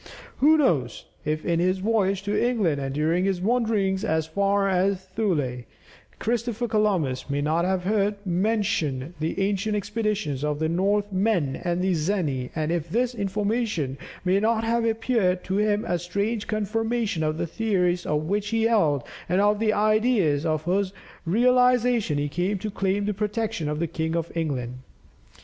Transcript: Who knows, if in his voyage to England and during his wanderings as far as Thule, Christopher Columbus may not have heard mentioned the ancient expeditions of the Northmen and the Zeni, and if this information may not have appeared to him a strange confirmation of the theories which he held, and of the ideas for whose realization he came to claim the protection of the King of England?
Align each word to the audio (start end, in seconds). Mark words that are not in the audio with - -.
Who 0.37 0.57
knows, 0.57 1.05
if 1.25 1.45
in 1.45 1.59
his 1.59 1.77
voyage 1.77 2.23
to 2.23 2.35
England 2.35 2.81
and 2.81 2.91
during 2.95 3.23
his 3.23 3.39
wanderings 3.39 4.03
as 4.03 4.25
far 4.25 4.67
as 4.67 5.05
Thule, 5.05 5.59
Christopher 6.17 6.67
Columbus 6.67 7.29
may 7.29 7.39
not 7.41 7.65
have 7.65 7.83
heard 7.83 8.15
mentioned 8.25 9.13
the 9.19 9.39
ancient 9.39 9.75
expeditions 9.75 10.43
of 10.43 10.57
the 10.57 10.67
Northmen 10.69 11.55
and 11.55 11.83
the 11.83 11.93
Zeni, 11.93 12.49
and 12.55 12.71
if 12.71 12.89
this 12.89 13.13
information 13.13 13.99
may 14.25 14.39
not 14.39 14.63
have 14.63 14.85
appeared 14.85 15.43
to 15.43 15.57
him 15.57 15.85
a 15.85 15.99
strange 15.99 16.47
confirmation 16.47 17.21
of 17.21 17.37
the 17.37 17.45
theories 17.45 18.03
which 18.07 18.47
he 18.47 18.63
held, 18.63 19.03
and 19.29 19.39
of 19.39 19.59
the 19.59 19.71
ideas 19.71 20.45
for 20.45 20.57
whose 20.57 20.93
realization 21.27 22.17
he 22.17 22.27
came 22.27 22.57
to 22.57 22.71
claim 22.71 23.05
the 23.05 23.13
protection 23.13 23.69
of 23.69 23.77
the 23.77 23.85
King 23.85 24.15
of 24.15 24.35
England? 24.35 24.79